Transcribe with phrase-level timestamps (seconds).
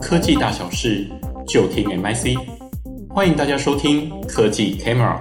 [0.00, 1.06] 科技大小事
[1.46, 2.34] 就听 MIC，
[3.10, 5.20] 欢迎大家收听科技 Camera。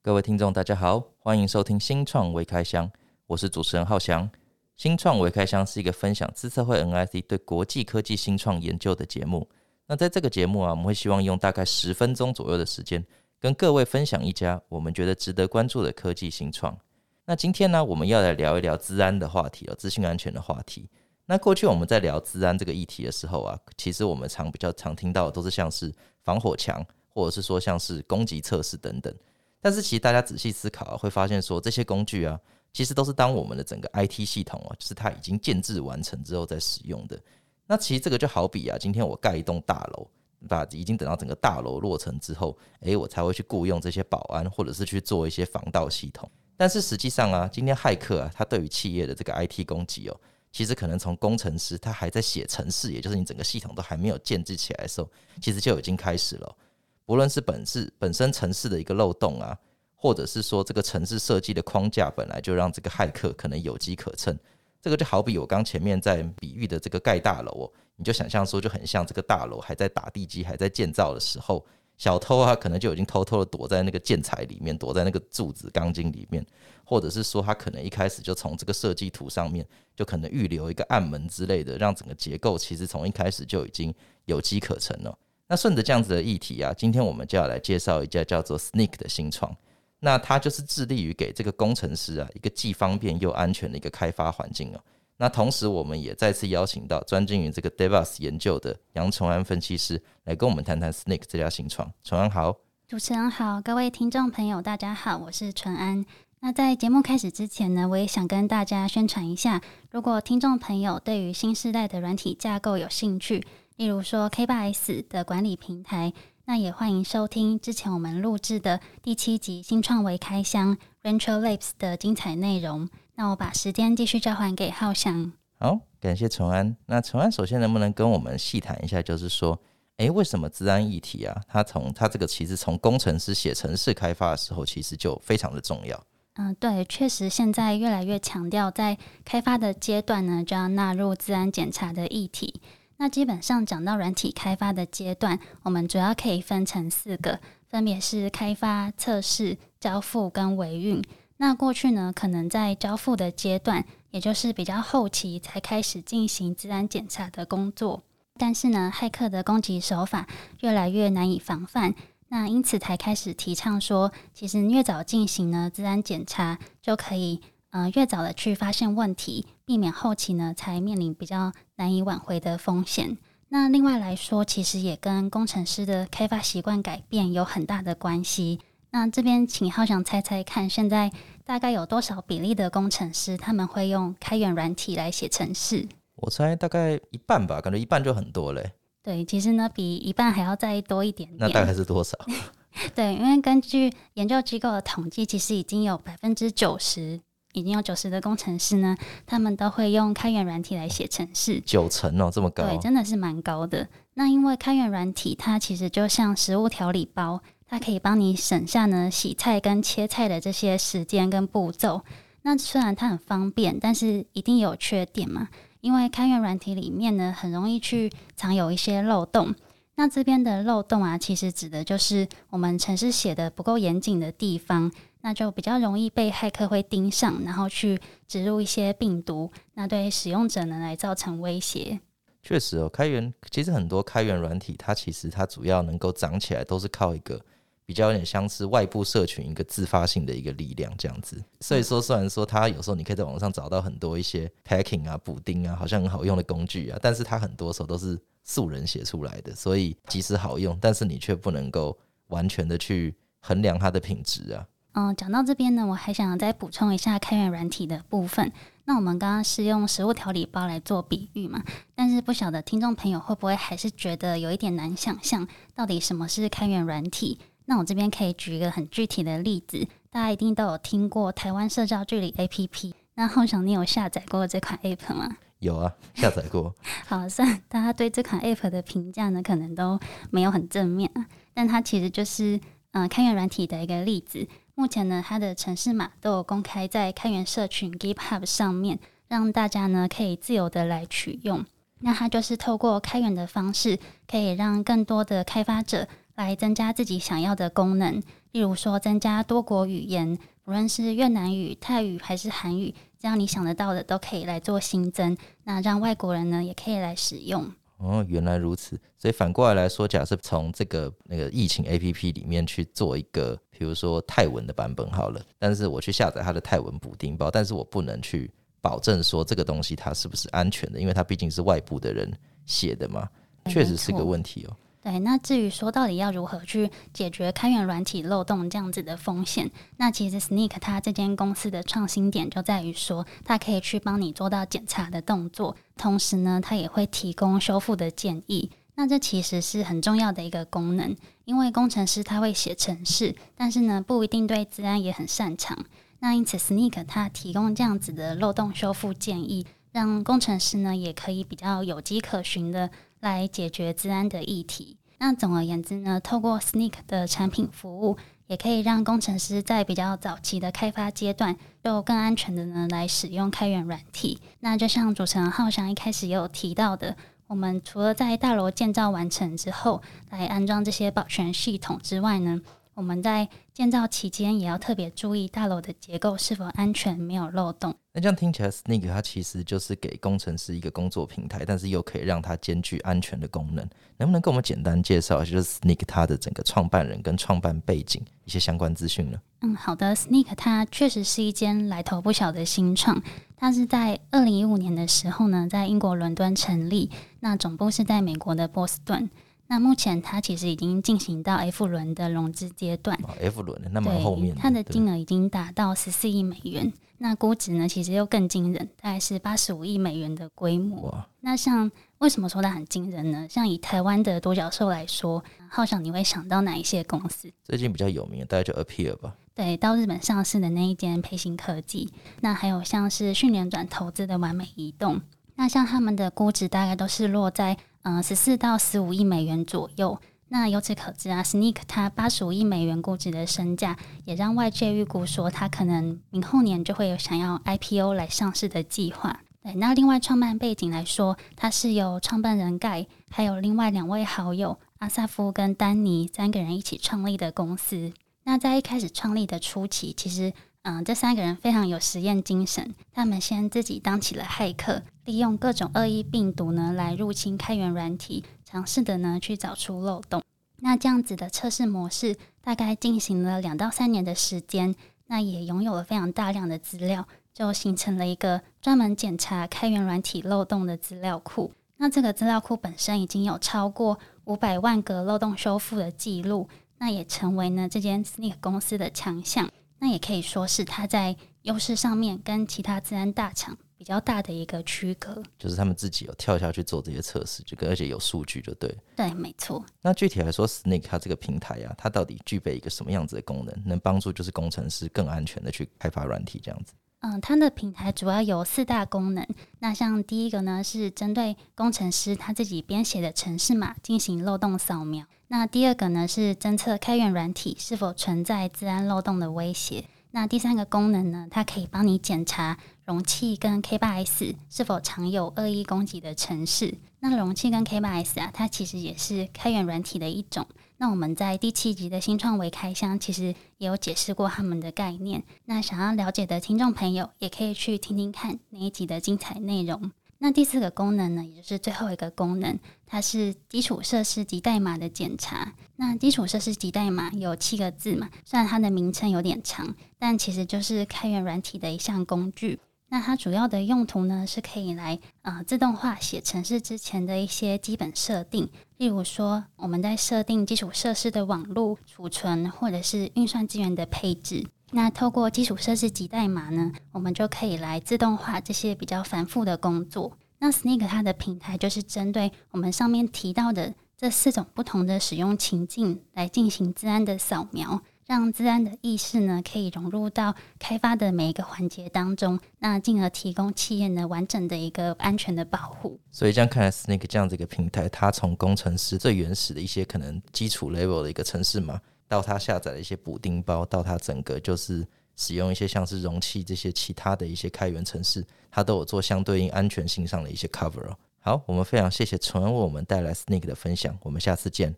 [0.00, 2.88] 各位听众，大家好，欢迎收听新创微开箱，
[3.26, 4.30] 我是主持人浩翔。
[4.76, 9.48] 新创微开箱是一个分享资策会 NIC 对国际科技新创研究的节目。
[9.88, 13.04] 那在这个节目啊，我们会希望用大概十分钟左右的时间，
[13.40, 16.78] 跟各位分享一家我们觉得值得关注的科技新创。
[17.24, 20.88] 那今天呢，我们要来聊一聊资安的话题哦，资讯安全的话题。
[21.28, 25.92] 那过去我们在聊资安这个议题的时候啊，其实我们常比较常听到的都是像是
[26.22, 29.12] 防火墙，或者是说像是攻击测试等等。
[29.60, 32.38] 但是其实大家仔细思考啊，会发现说这些工具啊，
[32.72, 37.20] 其实都是当我们的整个 IT 系统啊，就是它已经建置完成之后再使用的。
[37.66, 40.08] 那其实这个就好比啊，今天我盖一栋大楼，
[40.48, 46.30] 把已经等到整个大楼落成之后，诶，我才会去雇佣这些保安，或者是去做一些防盗系统。
[46.56, 50.20] 但是实际上啊，今天骇客啊，他对于企业的这个 IT 攻击哦。
[50.56, 56.56] 其实可能从工程师他还在写程式，也就是你整个系统都还没有建制起来的时候，其实就已经开始了。
[57.04, 59.54] 不论是本是本身程式的一个漏洞啊，
[59.94, 64.34] 或者是说这个程式设计的框架本来就让这个骇客可能有机可乘。
[64.80, 71.62] 这个就好比我刚前面在比喻的这个盖大楼哦，你就想象说就很像这个大楼还在打地基、还在建造的时候。
[71.96, 76.44] 小偷啊，可能就已经偷偷的躲在那个建材里面，躲在那个柱子、钢筋里面，
[76.84, 83.94] 或者是说他可能一开始就从这个设计图上面就可能预留一个暗门之类的，让整个结构其实从一开始就已经
[84.26, 85.18] 有机可乘了。
[85.48, 89.56] 那顺着这样子的议题啊，今天我们就要来介绍一家叫做 Sneak 的新创。
[90.00, 94.80] 那它就是致力于给这个工程师啊一个既方便又安全的一个开发环境哦。
[95.18, 101.90] 那同时，我们也再次邀请到专精于这个 DevOps 研究的杨崇安分析师来跟我们谈谈 Snake 这家新创。
[102.04, 102.54] 崇安好，
[102.86, 106.04] 主持人好，各位听众朋友大家好，我是纯安。
[106.40, 113.42] 那在节目开始之前呢，我也想跟大家宣传一下，如果听众朋友对于新世代的软体架构有兴趣，
[113.76, 116.12] 例如说 K8s 的管理平台，
[116.44, 122.90] 那也欢迎收听之前我们录制的第七集新创微开箱 Venture Labs 的精彩内容。
[123.16, 125.32] 那我把时间继续交还给浩翔。
[125.58, 126.76] 好，感谢纯安。
[126.84, 129.58] 那纯安首先能不能跟我们细谈一下，就是说，
[129.96, 131.34] 诶，为什么治安议题啊？
[131.48, 135.98] 它从它这个其实从工程师写城市开发的时候，其实就非常的重要。
[136.34, 142.60] 嗯，对，确实现在越来越强调在开发的阶段呢，就要纳入治安检查的议题。
[142.98, 147.40] 那基本上讲到软体开发的阶段，我们主要可以分成四个，
[147.70, 151.02] 分别是开发、测试、交付跟维运。
[151.38, 158.02] 那过去呢，可能在交付的阶段，也就是比较后期才开始进行资安检查的工作。
[158.38, 160.26] 但是呢，骇客的攻击手法
[160.60, 161.94] 越来越难以防范，
[162.28, 173.16] 那因此才开始提倡说，其实越早进行呢资安检查，就可以呃越早的去发现问题，避免后期呢才面临比较难以挽回的风险。
[173.48, 178.58] 那另外来说，其实也跟工程师的开发习惯改变有很大的关系。
[178.96, 181.12] 那这边请浩翔猜猜看，现在
[181.44, 185.86] 大概有多少比例的工程师他们会用开源软体来写程式？
[186.14, 188.72] 我猜大概一半吧，感觉一半就很多嘞。
[189.02, 191.38] 对，其实呢，比一半还要再多一点点。
[191.38, 192.16] 那大概是多少？
[192.96, 197.20] 对，因为根据研究机构的统计，其实已经有百分之九十，
[197.52, 198.96] 已经有九十的工程师呢，
[199.26, 201.60] 他们都会用开源软体来写程式。
[201.60, 202.64] 九成哦，这么高？
[202.64, 203.86] 对，真的是蛮高的。
[204.14, 207.42] 那因为开源软体它其实就像食物调理包。
[207.68, 212.02] 它可以帮你省下呢洗菜跟切菜的这些时间跟步骤。
[212.42, 215.48] 那虽然它很方便，但是一定有缺点嘛。
[215.80, 219.54] 因为开源软体里面呢，很容易去藏有一些漏洞。
[219.94, 224.90] 那这边的漏洞啊，其实指的就是我们程式写的不够严谨的地方，
[225.22, 232.00] 那就比较容易被骇客会盯上，然后去植入一些病毒，那对使用者呢来造成威胁。
[232.42, 237.40] 确实哦，开源其实很多开源软体，它其实它主要能够长起来，都是靠一个。
[237.86, 251.96] 比较有点像是外部社群一个自发性的一个力量这样子，所以说虽然说它有时候你可以在网上找到很多一些 packing 啊、补丁啊，好像很好用的工具啊，但是它很多时候都是素人写出来的，所以即使好用，但是你却不能够
[252.26, 254.66] 完全的去衡量它的品质啊。
[254.94, 258.50] 嗯，讲到这边呢，我还想再补充一下开源软体的部分。
[258.86, 261.62] 那我们刚刚是用食物调理包来做比喻嘛，
[261.94, 267.38] 但是不晓得听众朋友会不会还是觉得有一点难想象，到底什么是开源软体？
[267.66, 272.94] 那我这边可以举一个很具体的例子，大家一定都有听过台湾社交距离 APP。
[273.14, 275.36] 那后想，你有下载过这款 App 吗？
[275.58, 276.74] 有啊，下载过。
[277.06, 282.56] 好，虽然大家对这款 App 的评价呢，可能都没有很正面啊，但它其实就是
[282.92, 284.48] 嗯、呃、开源软体的一个例子。
[284.74, 288.98] 目前呢，它的城市码都有公开在开源社群 GitHub 上面。
[289.28, 291.66] 让大家呢可以自由的来取用。
[291.98, 293.98] 那它就是透过开源的方式，
[294.28, 298.22] 可以让更多的开发者来增加自己想要的功能，
[298.52, 307.68] 例如说增加多国语言，无论是越南语、泰语还是韩语，这样你想得到的都可以来做新增，那让外国人呢也可以来使用。
[307.96, 309.00] 哦，原来如此。
[309.16, 318.50] 所以反过来来说，假设从这个那个疫情 APP 里面去做一个，比如说泰文的版本好了，但是我去下载它的泰文补丁包，但是我不能去
[318.82, 322.30] 保证说这个东西它是不是安全的，因为它毕竟是外部的人
[322.66, 323.26] 写的嘛，
[323.64, 324.76] 确实是个问题哦。
[325.06, 338.68] 对，那至于说到底要如何去解决开源软体漏洞这样子的风险，那其实 Sneak 它这间公司的创新点就在于说，它可以去帮你做到检查的动作，同时呢，它也会提供修复的建议。
[338.96, 341.14] 那这其实是很重要的一个功能，
[341.44, 345.78] 因为工程师他会写程式，但是呢，不一定对资安也很擅长。
[346.18, 352.90] 那因此，Sneak 它提供这样子的漏洞修复建议，让工程师呢也可以比较有迹可循的。
[353.20, 354.98] 来解决资安的议题。
[355.18, 364.38] 那总而言之呢，透过 Snyk 的产品服务，也可以让工程师在比较早期的开发阶段，就更安全的呢来使用开源软体。
[364.60, 367.16] 那就像主持人浩翔一开始也有提到的，
[367.46, 372.60] 我们除了在大楼建造完成之后来安装这些保全系统之外呢，
[372.96, 377.94] 我们在建造期间也要特别注意大楼的结构是否安全，没有漏洞。
[378.14, 383.86] 那这样听起来，Snyk 它其实就是给工程师一个工作平台，但是又可以让它兼具安全的功能。
[384.16, 389.38] 能不能跟我们简单介绍一下，就是 Snyk 它的整个创办人跟创办背景一些相关资讯呢？
[389.60, 390.16] 嗯，好的。
[390.16, 393.22] Snyk 它确实是一间来头不小的新创，
[393.58, 397.10] 它是在二零一五年的时候呢，在英国伦敦成立，
[397.40, 399.28] 那总部是在美国的波士顿。
[399.68, 403.18] 那目前它其实已经进行到 F 轮的融资阶段。
[403.22, 406.92] 哦，F 轮那么后面，它的金额已经达到十四亿美元。
[407.18, 411.24] 那估值呢，其实又更惊人，大概是八十五亿美元的规模。
[411.40, 413.46] 那像为什么说它很惊人呢？
[413.48, 417.50] 像以台湾的独角兽来说，浩翔你会想到哪一些公司？
[417.64, 419.34] 最近比较有名的，大概就 Appear 吧。
[419.54, 422.12] 对，到日本上市的那一间培新科技。
[422.40, 425.22] 那还有像是训练转投资的完美移动。
[425.54, 430.16] 那像他们的估值大概都是落在嗯十四到十五亿美元左右。
[430.46, 439.40] 那由此可知啊，Sneak 它八十五亿美元估值的身价，也让外界预估说它可能明后年就会有想要 IPO 来上市的计划。
[439.60, 448.12] 对，那另外创办背景来说，它是由创办人盖还有另外两位好友阿萨夫跟丹尼三个人一起创立的公司。
[448.44, 450.52] 那在一开始创立的初期，其实
[450.88, 458.44] 嗯，这三个人非常有实验精神，他们先自己当起了骇客，利用各种恶意病毒呢来入侵开源软体。
[458.64, 460.40] 尝试的呢，去找出漏洞。
[460.76, 464.94] 那这样子的测试模式大概进行了两到三年的时间，
[465.26, 471.72] 那也拥有了非常大量的资料，就形成了一个专门检查开源软体漏洞的资料库。
[471.96, 476.68] 那这个资料库本身已经有超过五百万个漏洞修复的记录，
[476.98, 479.68] 那也成为呢这间 Snyk 公司的强项。
[479.98, 483.76] 那也可以说是它在优势上面跟其他自然大厂。
[483.98, 488.94] 比较大的一个区隔，就是他们自己有跳下去做这些测试，这个而且有数据就对。
[489.16, 489.82] 对，没错。
[490.02, 496.92] 那具体来说，Snake 它这个平台啊，它到底具备一个什么样子的功能，能帮助就是工程师更安全的去开发软体这样子？
[497.20, 499.46] 嗯，它的平台主要有四大功能。
[499.80, 505.24] 那像第一个呢，是针对工程师他自己编写的程式码进行漏洞扫描。
[505.48, 510.04] 那第二个呢，是侦测开源软体是否存在自安漏洞的威胁。
[510.32, 516.92] 那第三个功能呢，它可以帮你检查容器跟 K8s 是否常有恶意攻击的城市。
[517.20, 520.66] 那容器跟 K8s 啊，它其实也是开源软体的一种。
[520.96, 525.44] 那我们在第七集的新创微开箱，其实也有解释过他们的概念。
[525.66, 530.10] 那想要了解的听众朋友，也可以去听听看那一集的精彩内容。
[530.38, 535.74] 那第四个功能呢，也就是最后一个功能，它是基础设施及代码的检查。
[535.94, 542.80] 那基础设施及代码有七个字嘛，虽然它的名称有点长，但其实就是开源软体的一项工具。
[543.08, 554.66] 那它主要的用途呢，是可以来呃自动化写程式之前的一些基本设定，例如说我们在设定基础设施的网络储存或者是运算资源的配置。
[554.90, 560.32] 那透过基础设施及代码呢，我们就可以来自动化这些比较繁复的工作。
[560.58, 576.18] 那 Snyk 它的平台就是针对我们上面提到的这四种不同的使用情境来进行资安的扫描，让资安的意识呢可以融入到开发的每一个环节当中，那进而提供企业呢完整的一个安全的保护。
[576.32, 582.00] 所以这样看来，Snyk 这样子一个平台，它从工程师最原始的一些可能基础 level 的一个程式嘛。
[582.28, 585.06] 到它下载了一些补丁包，到它整个就是
[585.36, 591.16] 使用一些像是容器这些其他的一些开源程式，它都有做相对应安全性上的一些 cover 哦。
[591.38, 594.92] 好，我们非常谢谢纯恩为我们带来 Snyk 的分享，我们下次见。